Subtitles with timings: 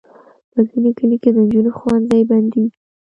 [0.51, 2.65] په ځینو کلیو کې د انجونو ښوونځي بندېږي.